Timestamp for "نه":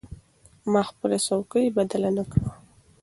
2.17-2.23